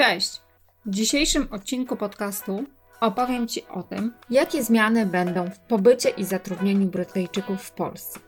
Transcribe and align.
Cześć! 0.00 0.40
W 0.86 0.90
dzisiejszym 0.90 1.48
odcinku 1.50 1.96
podcastu 1.96 2.64
opowiem 3.00 3.48
Ci 3.48 3.66
o 3.68 3.82
tym, 3.82 4.12
jakie 4.30 4.64
zmiany 4.64 5.06
będą 5.06 5.50
w 5.50 5.58
pobycie 5.58 6.08
i 6.08 6.24
zatrudnieniu 6.24 6.86
Brytyjczyków 6.86 7.62
w 7.62 7.72
Polsce. 7.72 8.20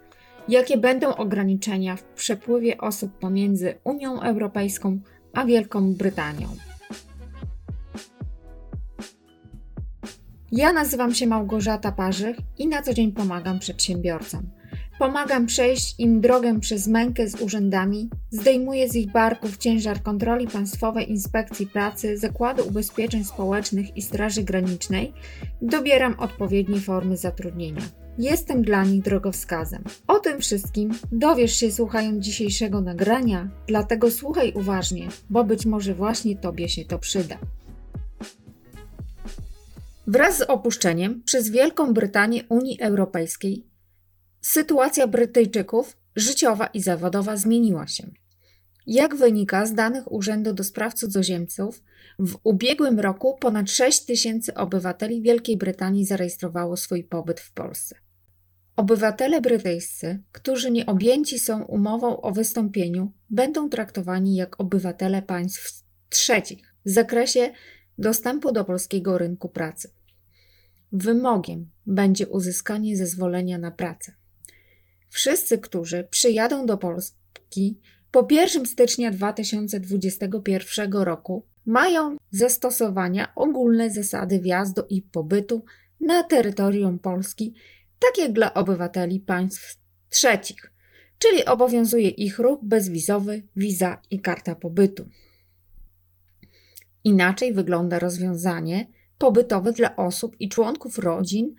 Jakie 0.48 0.78
będą 0.78 1.14
ograniczenia 1.14 1.96
w 1.96 2.02
przepływie 2.02 2.78
osób 2.78 3.18
pomiędzy 3.18 3.78
Unią 3.84 4.20
Europejską 4.20 5.00
a 5.34 5.44
Wielką 5.44 5.94
Brytanią. 5.94 6.48
Ja 10.52 10.72
nazywam 10.72 11.14
się 11.14 11.26
Małgorzata 11.26 11.92
Parzych 11.92 12.36
i 12.58 12.68
na 12.68 12.82
co 12.82 12.94
dzień 12.94 13.12
pomagam 13.12 13.58
przedsiębiorcom. 13.58 14.59
Pomagam 15.00 15.46
przejść 15.46 15.94
im 15.98 16.20
drogę 16.20 16.60
przez 16.60 16.86
mękę 16.86 17.28
z 17.28 17.40
urzędami, 17.40 18.10
zdejmuję 18.30 18.88
z 18.88 18.96
ich 18.96 19.12
barków 19.12 19.56
ciężar 19.56 20.02
kontroli 20.02 20.46
Państwowej 20.46 21.10
Inspekcji 21.10 21.66
Pracy, 21.66 22.18
Zakładu 22.18 22.68
Ubezpieczeń 22.68 23.24
Społecznych 23.24 23.96
i 23.96 24.02
Straży 24.02 24.42
Granicznej, 24.42 25.12
dobieram 25.62 26.14
odpowiednie 26.18 26.80
formy 26.80 27.16
zatrudnienia. 27.16 27.82
Jestem 28.18 28.62
dla 28.62 28.84
nich 28.84 29.02
drogowskazem. 29.02 29.84
O 30.06 30.18
tym 30.18 30.40
wszystkim 30.40 30.90
dowiesz 31.12 31.56
się 31.56 31.72
słuchając 31.72 32.24
dzisiejszego 32.24 32.80
nagrania, 32.80 33.48
dlatego 33.66 34.10
słuchaj 34.10 34.52
uważnie, 34.52 35.08
bo 35.30 35.44
być 35.44 35.66
może 35.66 35.94
właśnie 35.94 36.36
Tobie 36.36 36.68
się 36.68 36.84
to 36.84 36.98
przyda. 36.98 37.38
Wraz 40.06 40.38
z 40.38 40.42
opuszczeniem 40.42 41.22
przez 41.24 41.50
Wielką 41.50 41.94
Brytanię 41.94 42.44
Unii 42.48 42.80
Europejskiej 42.80 43.69
sytuacja 44.40 45.06
Brytyjczyków 45.06 45.96
życiowa 46.16 46.66
i 46.66 46.82
zawodowa 46.82 47.36
zmieniła 47.36 47.86
się. 47.86 48.10
Jak 48.86 49.16
wynika 49.16 49.66
z 49.66 49.74
danych 49.74 50.12
Urzędu 50.12 50.52
do 50.52 50.64
Spraw 50.64 50.94
Cudzoziemców, 50.94 51.82
w 52.18 52.36
ubiegłym 52.44 53.00
roku 53.00 53.36
ponad 53.40 53.70
6 53.70 54.04
tysięcy 54.04 54.54
obywateli 54.54 55.22
Wielkiej 55.22 55.56
Brytanii 55.56 56.06
zarejestrowało 56.06 56.76
swój 56.76 57.04
pobyt 57.04 57.40
w 57.40 57.52
Polsce. 57.52 57.96
Obywatele 58.76 59.40
brytyjscy, 59.40 60.22
którzy 60.32 60.70
nie 60.70 60.86
objęci 60.86 61.38
są 61.38 61.64
umową 61.64 62.20
o 62.20 62.32
wystąpieniu, 62.32 63.12
będą 63.30 63.68
traktowani 63.68 64.36
jak 64.36 64.60
obywatele 64.60 65.22
państw 65.22 65.84
trzecich 66.08 66.74
w 66.84 66.90
zakresie 66.90 67.52
dostępu 67.98 68.52
do 68.52 68.64
polskiego 68.64 69.18
rynku 69.18 69.48
pracy. 69.48 69.90
Wymogiem 70.92 71.70
będzie 71.86 72.28
uzyskanie 72.28 72.96
zezwolenia 72.96 73.58
na 73.58 73.70
pracę. 73.70 74.19
Wszyscy, 75.10 75.58
którzy 75.58 76.04
przyjadą 76.10 76.66
do 76.66 76.78
Polski 76.78 77.78
po 78.10 78.28
1 78.30 78.66
stycznia 78.66 79.10
2021 79.10 80.92
roku, 80.92 81.46
mają 81.66 82.16
zastosowania 82.30 83.32
ogólne 83.34 83.90
zasady 83.90 84.38
wjazdu 84.38 84.82
i 84.88 85.02
pobytu 85.02 85.64
na 86.00 86.22
terytorium 86.22 86.98
Polski, 86.98 87.54
tak 87.98 88.18
jak 88.18 88.32
dla 88.32 88.54
obywateli 88.54 89.20
państw 89.20 89.78
trzecich, 90.08 90.72
czyli 91.18 91.44
obowiązuje 91.44 92.08
ich 92.08 92.38
ruch 92.38 92.58
bezwizowy, 92.62 93.42
wiza 93.56 94.00
i 94.10 94.20
karta 94.20 94.54
pobytu. 94.54 95.08
Inaczej 97.04 97.52
wygląda 97.52 97.98
rozwiązanie 97.98 98.86
pobytowe 99.18 99.72
dla 99.72 99.96
osób 99.96 100.36
i 100.40 100.48
członków 100.48 100.98
rodzin 100.98 101.54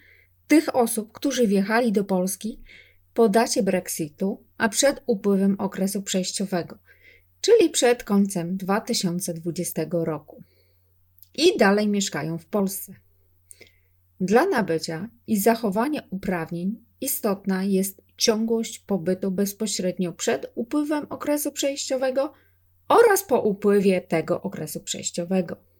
tych 0.47 0.75
osób, 0.75 1.11
którzy 1.11 1.47
wjechali 1.47 1.91
do 1.91 2.03
Polski 2.03 2.61
po 3.13 3.29
dacie 3.29 3.63
Brexitu, 3.63 4.43
a 4.57 4.69
przed 4.69 5.03
upływem 5.05 5.55
okresu 5.59 6.01
przejściowego, 6.01 6.77
czyli 7.41 7.69
przed 7.69 8.03
końcem 8.03 8.57
2020 8.57 9.85
roku. 9.91 10.43
I 11.33 11.57
dalej 11.57 11.87
mieszkają 11.87 12.37
w 12.37 12.45
Polsce. 12.45 12.93
Dla 14.19 14.45
nabycia 14.45 15.09
i 15.27 15.39
zachowania 15.39 16.01
uprawnień 16.09 16.83
istotna 17.01 17.63
jest 17.63 18.01
ciągłość 18.17 18.79
pobytu 18.79 19.31
bezpośrednio 19.31 20.13
przed 20.13 20.51
upływem 20.55 21.05
okresu 21.09 21.51
przejściowego 21.51 22.33
oraz 22.87 23.23
po 23.23 23.41
upływie 23.41 24.01
tego 24.01 24.41
okresu 24.41 24.79
przejściowego. 24.79 25.70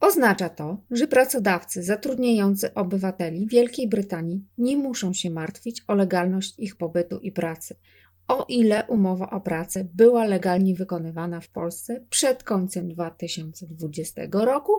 Oznacza 0.00 0.48
to, 0.48 0.78
że 0.90 1.06
pracodawcy 1.06 1.82
zatrudniający 1.82 2.74
obywateli 2.74 3.46
Wielkiej 3.46 3.88
Brytanii 3.88 4.44
nie 4.58 4.76
muszą 4.76 5.12
się 5.12 5.30
martwić 5.30 5.84
o 5.88 5.94
legalność 5.94 6.54
ich 6.58 6.76
pobytu 6.76 7.18
i 7.18 7.32
pracy, 7.32 7.76
o 8.28 8.44
ile 8.48 8.86
umowa 8.86 9.30
o 9.30 9.40
pracę 9.40 9.88
była 9.94 10.24
legalnie 10.24 10.74
wykonywana 10.74 11.40
w 11.40 11.48
Polsce 11.48 12.04
przed 12.10 12.44
końcem 12.44 12.88
2020 12.88 14.22
roku, 14.32 14.72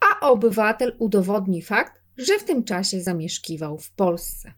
a 0.00 0.26
obywatel 0.28 0.96
udowodni 0.98 1.62
fakt, 1.62 2.02
że 2.16 2.38
w 2.38 2.44
tym 2.44 2.64
czasie 2.64 3.00
zamieszkiwał 3.00 3.78
w 3.78 3.90
Polsce. 3.90 4.52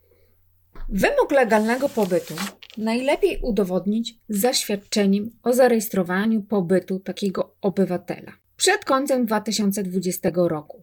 Wymóg 0.88 1.32
legalnego 1.32 1.88
pobytu 1.88 2.34
najlepiej 2.78 3.40
udowodnić 3.42 4.14
zaświadczeniem 4.28 5.30
o 5.42 5.52
zarejestrowaniu 5.52 6.42
pobytu 6.42 7.00
takiego 7.00 7.56
obywatela 7.60 8.32
przed 8.56 8.84
końcem 8.84 9.26
2020 9.26 10.30
roku. 10.34 10.82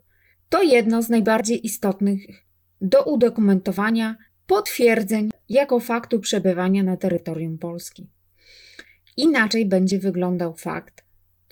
To 0.50 0.64
jedno 0.64 1.02
z 1.02 1.10
najbardziej 1.10 1.66
istotnych 1.66 2.22
do 2.82 3.04
udokumentowania 3.04 4.18
potwierdzeń 4.48 5.30
jako 5.50 5.80
faktu 5.80 6.20
przebywania 6.20 6.84
na 6.84 6.98
terytorium 6.98 7.58
Polski. 7.58 8.10
Inaczej 9.18 9.66
będzie 9.66 10.00
wyglądał 10.00 10.56
fakt 10.56 11.04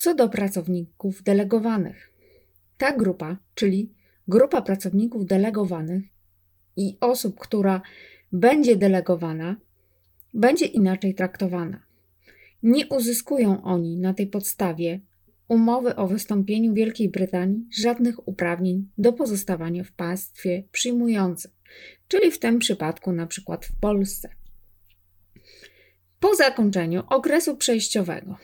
co 0.02 0.16
do 0.16 0.30
pracowników 0.30 1.24
delegowanych. 1.24 2.12
Ta 2.78 2.98
grupa, 2.98 3.38
czyli 3.56 3.94
grupa 4.28 4.62
pracowników 4.62 5.26
delegowanych 5.26 6.04
i 6.78 6.98
osób, 7.00 7.40
która 7.40 7.82
będzie 8.32 8.76
delegowana, 8.76 9.56
będzie 10.34 10.66
inaczej 10.66 11.16
traktowana. 11.16 11.84
Nie 12.64 12.88
uzyskują 12.88 13.64
oni 13.64 13.98
na 13.98 14.14
tej 14.14 14.28
podstawie 14.28 15.00
umowy 15.52 15.96
o 15.96 16.08
wystąpieniu 16.08 16.74
Wielkiej 16.74 17.10
Brytanii 17.10 17.68
żadnych 17.82 18.28
uprawnień 18.28 18.90
do 18.98 19.14
pozostawania 19.14 19.84
w 19.84 19.92
państwie 19.92 20.64
przyjmującym, 20.72 21.52
czyli 22.08 22.32
w 22.32 22.40
tym 22.40 22.60
przypadku 22.60 23.12
na 23.12 23.28
przykład 23.28 23.66
w 23.66 23.80
Polsce. 23.80 24.30
Po 26.20 26.36
zakończeniu 26.36 27.04
okresu 27.10 27.58
przejściowego 27.58 28.38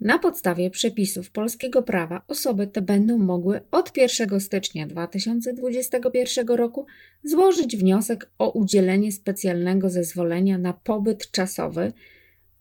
na 0.00 0.18
podstawie 0.18 0.70
przepisów 0.70 1.30
polskiego 1.30 1.82
prawa 1.82 2.22
osoby 2.28 2.66
te 2.66 2.82
będą 2.82 3.18
mogły 3.18 3.60
od 3.70 3.96
1 3.96 4.40
stycznia 4.40 4.86
2021 4.86 6.46
roku 6.46 6.86
złożyć 7.24 7.76
wniosek 7.76 8.30
o 8.38 8.50
udzielenie 8.50 9.12
specjalnego 9.12 9.90
zezwolenia 9.90 10.58
na 10.58 10.72
pobyt 10.72 11.30
czasowy 11.30 11.92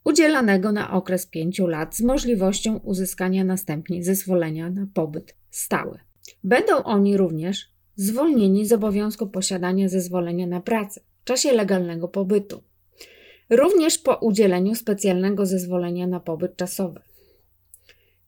udzielanego 0.03 0.72
na 0.72 0.91
okres 0.91 1.25
5 1.25 1.59
lat 1.59 1.96
z 1.96 2.02
możliwością 2.02 2.78
uzyskania 2.78 3.44
następnie 3.44 4.03
zezwolenia 4.03 4.69
na 4.69 4.88
pobyt 4.94 5.36
stały. 5.52 6.00
Będą 6.44 6.84
oni 6.84 7.18
również 7.18 7.74
zwolnieni 7.96 8.66
z 8.66 8.74
obowiązku 8.74 9.28
posiadania 9.28 9.90
zezwolenia 9.90 10.47
na 10.47 10.62
pracę 10.62 11.02
w 11.22 11.24
czasie 11.24 11.52
legalnego 11.52 12.08
pobytu, 12.08 12.63
również 13.50 13.97
po 13.97 14.16
udzieleniu 14.16 14.75
specjalnego 14.75 15.46
zezwolenia 15.46 16.08
na 16.08 16.19
pobyt 16.19 16.56
czasowy. 16.56 17.00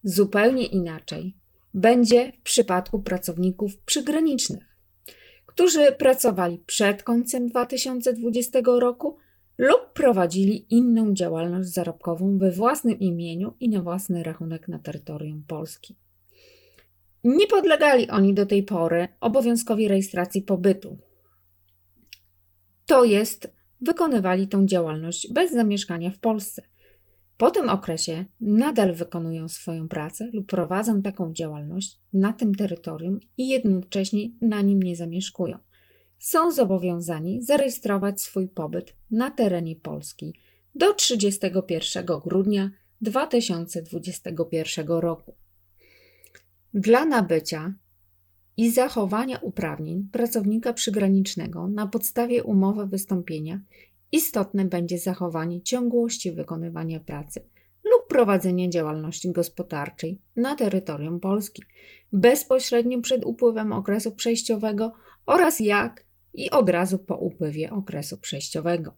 Zupełnie 0.04 0.66
inaczej 0.66 1.36
będzie 1.74 2.32
w 2.32 2.42
przypadku 2.42 3.00
pracowników 3.00 3.78
przygranicznych, 3.78 4.64
którzy 5.46 5.92
pracowali 5.92 6.58
przed 6.66 7.04
końcem 7.04 7.48
2020 7.48 8.60
roku 8.66 9.18
lub 9.58 9.94
prowadzili 9.94 10.66
inną 10.70 11.14
działalność 11.14 11.70
zarobkową 11.70 12.38
we 12.38 12.52
własnym 12.52 13.00
imieniu 13.00 13.54
i 13.60 13.70
na 13.70 13.82
własny 13.82 14.24
rachunek 14.24 14.68
na 14.68 14.80
terytorium 14.80 15.44
Polski. 15.48 15.96
Nie 17.24 17.48
podlegali 17.48 18.10
oni 18.10 18.34
do 18.34 18.46
tej 18.46 18.64
pory 18.64 19.08
obowiązkowi 19.22 19.88
rejestracji 19.88 20.42
pobytu. 20.42 20.98
To 22.86 23.04
jest, 23.04 23.54
wykonywali 23.82 24.48
tą 24.48 24.66
działalność 24.66 25.34
bez 25.34 25.52
zamieszkania 25.52 26.12
w 26.12 26.20
Polsce. 26.20 26.62
Po 27.38 27.52
tym 27.52 27.70
okresie 27.70 28.26
nadal 28.42 28.94
wykonują 28.94 29.48
swoją 29.50 29.88
pracę 29.88 30.30
lub 30.34 30.48
prowadzą 30.48 31.02
taką 31.02 31.34
działalność 31.34 32.00
na 32.14 32.34
tym 32.34 32.56
terytorium 32.56 33.20
i 33.38 33.48
jednocześnie 33.48 34.30
na 34.42 34.62
nim 34.62 34.84
nie 34.84 34.96
zamieszkują 34.96 35.58
są 36.26 36.52
zobowiązani 36.52 37.42
zarejestrować 37.44 38.22
swój 38.22 38.48
pobyt 38.48 38.94
na 39.12 39.32
terenie 39.32 39.76
Polski 39.76 40.34
do 40.76 40.94
31 40.94 42.06
grudnia 42.06 42.72
2021 43.02 44.88
roku. 44.88 45.36
Dla 46.74 47.06
nabycia 47.06 47.74
i 48.58 48.72
zachowania 48.72 49.38
uprawnień 49.38 50.10
pracownika 50.12 50.74
przygranicznego 50.74 51.68
na 51.68 51.88
podstawie 51.88 52.44
umowy 52.44 52.88
wystąpienia 52.88 53.62
istotne 54.12 54.66
będzie 54.66 54.98
zachowanie 54.98 55.62
ciągłości 55.62 56.32
wykonywania 56.32 57.00
pracy 57.00 57.40
lub 57.84 58.08
prowadzenia 58.08 58.70
działalności 58.70 59.32
gospodarczej 59.32 60.22
na 60.36 60.56
terytorium 60.56 61.20
Polski 61.20 61.64
bezpośrednio 62.14 63.02
przed 63.02 63.26
upływem 63.26 63.74
okresu 63.74 64.12
przejściowego 64.12 64.94
oraz 65.26 65.60
jak 65.60 66.05
i 66.36 66.50
od 66.50 66.70
razu 66.70 67.00
po 67.00 67.16
upływie 67.16 67.72
okresu 67.72 68.18
przejściowego. 68.18 68.94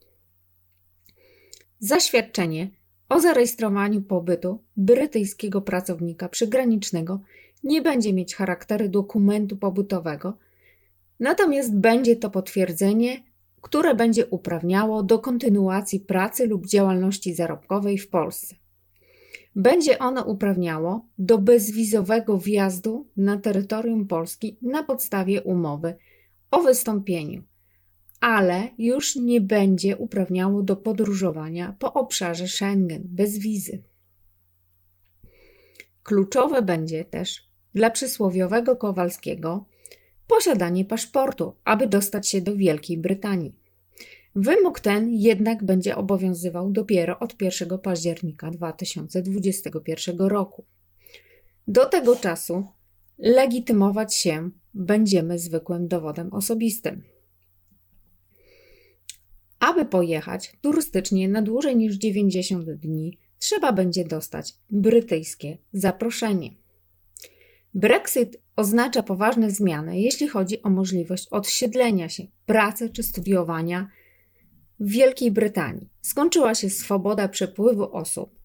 Zaświadczenie 1.80 2.69
o 3.10 3.19
zarejestrowaniu 3.19 4.01
pobytu 4.01 4.63
brytyjskiego 4.78 5.62
pracownika 5.62 6.30
przygranicznego 6.30 7.19
nie 7.63 7.81
będzie 7.81 8.13
mieć 8.13 8.36
charakteru 8.36 8.88
dokumentu 8.88 9.57
pobytowego, 9.57 10.38
natomiast 11.19 11.75
będzie 11.75 12.16
to 12.16 12.30
potwierdzenie, 12.30 13.24
które 13.62 13.95
będzie 13.95 14.25
uprawniało 14.25 15.04
do 15.04 15.19
kontynuacji 15.19 16.00
pracy 16.00 16.48
lub 16.48 16.68
działalności 16.68 17.36
zarobkowej 17.36 17.98
w 17.98 18.10
Polsce. 18.10 18.56
Będzie 19.56 20.00
ono 20.00 20.24
uprawniało 20.24 21.06
do 21.18 21.38
bezwizowego 21.38 22.38
wjazdu 22.38 23.07
na 23.18 23.38
terytorium 23.38 24.07
Polski 24.07 24.57
na 24.62 24.84
podstawie 24.84 25.42
umowy 25.42 25.95
o 26.52 26.62
wystąpieniu, 26.62 27.44
ale 28.20 28.70
już 28.78 29.16
nie 29.16 29.42
będzie 29.42 29.98
uprawniało 29.98 30.64
do 30.64 30.76
podróżowania 30.76 31.76
po 31.80 31.94
obszarze 31.94 32.48
Schengen 32.48 33.04
bez 33.06 33.38
wizy. 33.38 33.84
Kluczowe 36.04 36.62
będzie 36.62 37.06
też 37.06 37.48
dla 37.74 37.90
przysłowiowego 37.90 38.76
Kowalskiego 38.76 39.66
posiadanie 40.28 40.86
paszportu, 40.86 41.56
aby 41.64 41.88
dostać 41.88 42.30
się 42.30 42.42
do 42.42 42.56
Wielkiej 42.56 42.98
Brytanii. 42.98 43.56
Wymóg 44.36 44.80
ten 44.80 45.14
jednak 45.14 45.64
będzie 45.64 45.96
obowiązywał 45.96 46.72
dopiero 46.72 47.20
od 47.20 47.42
1 47.42 47.80
października 47.80 48.52
2021 48.52 50.18
roku. 50.18 50.66
Do 51.68 51.86
tego 51.86 52.16
czasu 52.16 52.68
legitymować 53.18 54.16
się 54.16 54.50
będziemy 54.74 55.40
zwykłym 55.40 55.88
dowodem 55.88 56.34
osobistym. 56.34 57.04
Aby 59.60 59.86
pojechać 59.86 60.54
turystycznie 60.62 61.30
na 61.30 61.42
dłużej 61.42 61.75
niż 61.78 61.96
90 61.96 62.72
dni, 62.72 63.18
trzeba 63.40 63.72
będzie 63.72 64.06
dostać 64.06 64.54
brytyjskie 64.69 65.58
zaproszenie. 65.74 66.52
Brexit 67.74 68.42
oznacza 68.56 69.04
poważne 69.04 69.52
zmiany, 69.52 70.00
jeśli 70.00 70.28
chodzi 70.28 70.63
o 70.63 70.70
możliwość 70.70 71.28
odsiedlenia 71.31 72.10
się, 72.10 72.24
pracy 72.46 72.90
czy 72.90 73.04
studiowania 73.04 73.90
w 74.80 74.90
Wielkiej 74.90 75.31
Brytanii. 75.31 75.90
Skończyła 76.02 76.56
się 76.56 76.70
swoboda 76.70 77.28
przepływu 77.28 77.96
osób. 77.96 78.40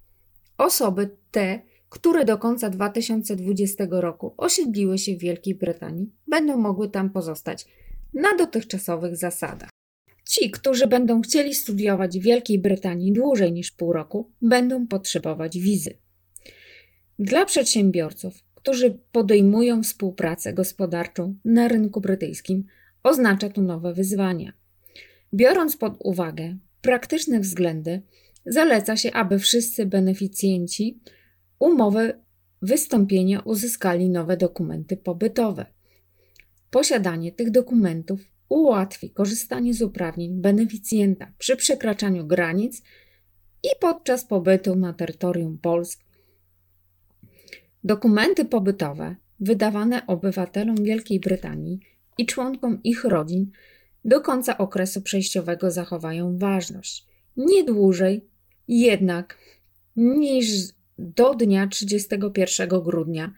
Osoby 0.59 1.17
te, 1.31 1.63
które 1.93 2.25
do 2.25 2.39
końca 2.39 2.71
2020 2.71 3.87
roku 3.91 4.35
osiedliły 4.37 4.99
się 4.99 5.17
w 5.17 5.19
Wielkiej 5.19 5.55
Brytanii, 5.55 6.11
będą 6.27 6.57
mogły 6.57 6.89
tam 6.89 7.11
pozostać 7.11 7.67
na 8.15 8.37
dotychczasowych 8.39 9.17
zasadach. 9.17 9.71
Ci, 10.29 10.51
którzy 10.51 10.87
będą 10.87 11.21
chcieli 11.21 11.55
studiować 11.55 12.19
w 12.19 12.23
Wielkiej 12.23 12.59
Brytanii 12.59 13.13
dłużej 13.13 13.53
niż 13.53 13.71
pół 13.71 13.93
roku, 13.93 14.31
będą 14.43 14.87
potrzebować 14.87 15.59
wizy. 15.59 15.99
Dla 17.19 17.45
przedsiębiorców, 17.45 18.35
którzy 18.55 18.99
podejmują 19.13 19.83
współpracę 19.83 20.53
gospodarczą 20.53 21.35
na 21.45 21.69
rynku 21.69 22.01
brytyjskim, 22.01 22.65
oznacza 23.03 23.49
to 23.49 23.63
nowe 23.63 23.95
wyzwania. 23.95 24.53
Biorąc 25.35 25.77
pod 25.77 25.97
uwagę 25.99 26.57
praktyczne 26.83 27.41
względy, 27.41 28.03
zaleca 28.47 28.97
się, 28.97 29.13
aby 29.13 29.39
wszyscy 29.39 29.87
beneficjenci 29.87 31.01
umowy 31.63 32.21
wystąpienia 32.63 33.41
uzyskali 33.41 34.11
nowe 34.11 34.37
dokumenty 34.37 34.97
pobytowe. 34.97 35.67
Posiadanie 36.71 37.33
tych 37.33 37.51
dokumentów 37.51 38.21
ułatwi 38.49 39.11
korzystanie 39.11 39.75
z 39.75 39.83
uprawnień 39.83 40.41
beneficjenta 40.41 41.33
przy 41.39 41.57
przekraczaniu 41.57 42.27
granic 42.27 42.83
i 43.63 43.69
podczas 43.81 44.25
pobytu 44.25 44.77
na 44.77 44.93
terytorium 44.93 45.59
Polski. 45.59 46.05
Dokumenty 47.85 48.45
pobytowe 48.45 49.17
wydawane 49.41 50.07
obywatelom 50.07 50.77
Wielkiej 50.77 51.21
Brytanii 51.21 51.81
i 52.19 52.27
członkom 52.27 52.83
ich 52.83 53.05
rodzin 53.05 53.51
do 54.05 54.21
końca 54.21 54.59
okresu 54.59 55.03
przejściowego 55.03 55.71
zachowają 55.71 56.39
ważność. 56.39 57.07
Nie 57.37 57.65
dłużej 57.65 58.29
jednak 58.69 59.39
niż 59.97 60.73
do 61.03 61.35
dnia 61.35 61.67
31 61.67 62.69
grudnia 62.83 63.33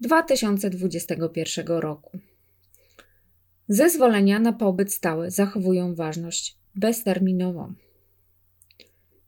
2021 0.00 1.66
roku. 1.66 2.18
Zezwolenia 3.68 4.38
na 4.38 4.52
pobyt 4.52 4.92
stały 4.92 5.30
zachowują 5.30 5.94
ważność 5.94 6.58
bezterminową. 6.74 7.74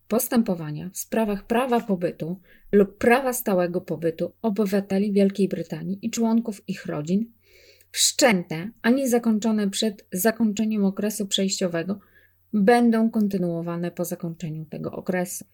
Postępowania 0.09 0.91
w 0.91 0.99
sprawach 0.99 1.47
prawa 1.47 1.81
pobytu 1.81 2.41
lub 2.73 2.99
prawa 2.99 3.33
stałego 3.33 3.81
pobytu 3.81 4.33
obywateli 4.43 5.13
Wielkiej 5.13 5.49
Brytanii 5.49 5.99
i 6.03 6.11
członków 6.11 6.69
ich 6.69 6.87
rodzin, 6.87 7.33
wszczęte, 7.91 8.71
a 8.83 8.91
nie 8.91 9.09
zakończone 9.09 9.71
przed 9.71 10.07
zakończeniem 10.13 10.85
okresu 10.85 11.27
przejściowego, 11.27 11.99
będą 12.53 13.11
kontynuowane 13.11 13.91
po 13.91 14.05
zakończeniu 14.05 14.65
tego 14.65 14.93
okresu. 14.93 15.45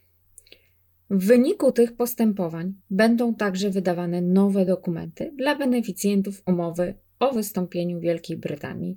W 1.10 1.26
wyniku 1.26 1.72
tych 1.72 1.96
postępowań 1.96 2.74
będą 2.90 3.34
także 3.34 3.70
wydawane 3.70 4.22
nowe 4.22 4.66
dokumenty 4.66 5.32
dla 5.36 5.56
beneficjentów 5.56 6.42
umowy 6.46 6.94
o 7.18 7.32
wystąpieniu 7.32 8.00
Wielkiej 8.00 8.36
Brytanii 8.36 8.96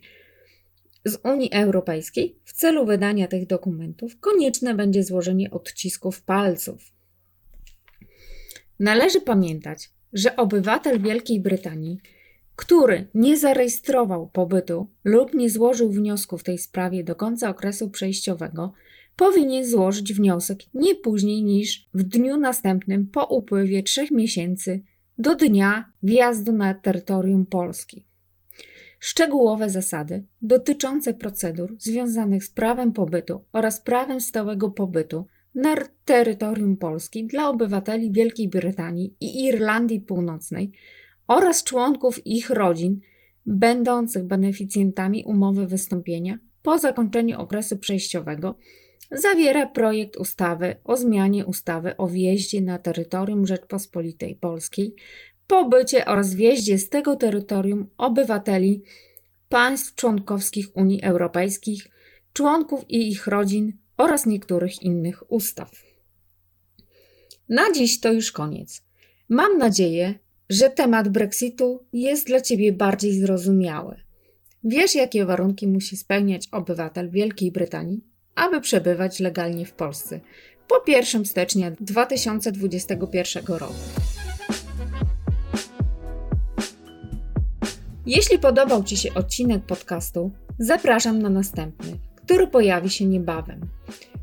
z 1.05 1.17
Unii 1.23 1.53
Europejskiej. 1.53 2.39
W 2.45 2.53
celu 2.53 2.85
wydania 2.85 3.27
tych 3.27 3.47
dokumentów 3.47 4.19
konieczne 4.19 4.75
będzie 4.75 5.03
złożenie 5.03 5.51
odcisków 5.51 6.21
palców. 6.21 6.91
Należy 8.79 9.21
pamiętać, 9.21 9.89
że 10.13 10.35
obywatel 10.35 11.01
Wielkiej 11.01 11.39
Brytanii, 11.39 11.97
który 12.55 13.07
nie 13.13 13.37
zarejestrował 13.37 14.29
pobytu 14.29 14.87
lub 15.03 15.33
nie 15.33 15.49
złożył 15.49 15.91
wniosku 15.91 16.37
w 16.37 16.43
tej 16.43 16.57
sprawie 16.57 17.03
do 17.03 17.15
końca 17.15 17.49
okresu 17.49 17.89
przejściowego, 17.89 18.73
powinien 19.15 19.65
złożyć 19.65 20.13
wniosek 20.13 20.59
nie 20.73 20.95
później 20.95 21.43
niż 21.43 21.89
w 21.93 22.03
dniu 22.03 22.37
następnym 22.37 23.07
po 23.07 23.25
upływie 23.25 23.83
trzech 23.83 24.11
miesięcy 24.11 24.83
do 25.17 25.35
dnia 25.35 25.91
wjazdu 26.03 26.51
na 26.51 26.73
terytorium 26.73 27.45
Polski. 27.45 28.05
Szczegółowe 28.99 29.69
zasady 29.69 30.23
dotyczące 30.41 31.13
procedur 31.13 31.75
związanych 31.79 32.43
z 32.43 32.49
prawem 32.49 32.93
pobytu 32.93 33.43
oraz 33.53 33.81
prawem 33.81 34.21
stałego 34.21 34.71
pobytu 34.71 35.25
na 35.55 35.75
terytorium 36.05 36.77
Polski 36.77 37.25
dla 37.25 37.49
obywateli 37.49 38.11
Wielkiej 38.11 38.49
Brytanii 38.49 39.15
i 39.19 39.45
Irlandii 39.45 40.01
Północnej 40.01 40.71
oraz 41.27 41.63
członków 41.63 42.27
ich 42.27 42.49
rodzin 42.49 42.99
będących 43.45 44.23
beneficjentami 44.23 45.23
umowy 45.23 45.67
wystąpienia 45.67 46.39
po 46.61 46.77
zakończeniu 46.77 47.39
okresu 47.39 47.77
przejściowego 47.77 48.55
zawiera 49.11 49.67
projekt 49.67 50.17
ustawy 50.17 50.75
o 50.83 50.97
zmianie 50.97 51.45
ustawy 51.45 51.97
o 51.97 52.07
wjeździe 52.07 52.61
na 52.61 52.79
terytorium 52.79 53.47
Rzeczpospolitej 53.47 54.35
Polskiej, 54.35 54.95
pobycie 55.47 56.05
oraz 56.05 56.33
wjeździe 56.33 56.77
z 56.77 56.89
tego 56.89 57.15
terytorium 57.15 57.89
obywateli 57.97 58.83
państw 59.49 59.95
członkowskich 59.95 60.77
Unii 60.77 61.03
Europejskiej, 61.03 61.77
członków 62.33 62.89
i 62.89 63.09
ich 63.09 63.27
rodzin 63.27 63.73
oraz 63.97 64.25
niektórych 64.25 64.81
innych 64.81 65.31
ustaw. 65.31 65.71
Na 67.49 67.71
dziś 67.71 67.99
to 67.99 68.13
już 68.13 68.31
koniec. 68.31 68.83
Mam 69.29 69.57
nadzieję, 69.57 70.19
że 70.49 70.69
temat 70.69 71.09
Brexitu 71.09 71.85
jest 71.93 72.27
dla 72.27 72.41
Ciebie 72.41 72.73
bardziej 72.73 73.19
zrozumiały. 73.19 73.95
Wiesz, 74.63 74.95
jakie 74.95 75.25
warunki 75.25 75.67
musi 75.67 75.97
spełniać 75.97 76.47
obywatel 76.51 77.09
Wielkiej 77.09 77.51
Brytanii, 77.51 78.03
aby 78.35 78.61
przebywać 78.61 79.19
legalnie 79.19 79.65
w 79.65 79.73
Polsce 79.73 80.19
po 80.67 80.91
1 80.91 81.25
stycznia 81.25 81.71
2021 81.79 83.45
roku. 83.47 83.73
Jeśli 88.05 88.39
podobał 88.39 88.83
Ci 88.83 88.97
się 88.97 89.13
odcinek 89.13 89.63
podcastu, 89.65 90.31
zapraszam 90.59 91.21
na 91.21 91.29
następny, 91.29 91.99
który 92.15 92.47
pojawi 92.47 92.89
się 92.89 93.05
niebawem. 93.05 93.61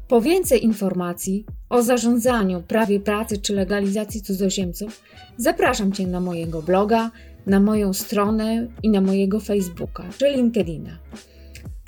Po 0.09 0.21
więcej 0.21 0.65
informacji 0.65 1.45
o 1.69 1.83
zarządzaniu, 1.83 2.63
prawie 2.63 3.01
pracy 3.01 3.39
czy 3.39 3.55
legalizacji 3.55 4.23
cudzoziemców, 4.23 5.03
zapraszam 5.37 5.93
Cię 5.93 6.07
na 6.07 6.21
mojego 6.21 6.63
bloga, 6.63 7.11
na 7.47 7.61
moją 7.61 7.93
stronę 7.93 8.67
i 8.83 8.91
na 8.91 9.01
mojego 9.01 9.41
Facebooka 9.41 10.05
czy 10.19 10.31
LinkedIna. 10.31 10.99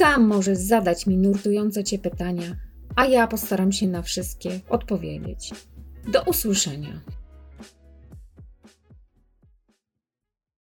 Tam 0.02 0.26
możesz 0.26 0.58
zadać 0.58 1.06
mi 1.06 1.16
nurtujące 1.16 1.84
Cię 1.84 1.98
pytania, 1.98 2.56
a 2.96 3.04
ja 3.04 3.26
postaram 3.26 3.72
się 3.72 3.86
na 3.86 4.02
wszystkie 4.02 4.60
odpowiedzieć. 4.68 5.50
Do 6.12 6.22
usłyszenia. 6.22 7.00